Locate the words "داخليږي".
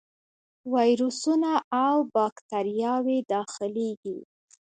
3.31-4.17